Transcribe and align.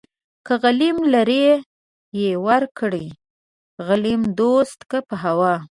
که 0.45 0.53
غليم 0.63 0.97
لره 1.13 1.47
يې 2.21 2.31
ورکړې 2.47 3.07
غليم 3.87 4.21
دوست 4.39 4.79
کا 4.89 4.99
په 5.07 5.15
هوا 5.25 5.55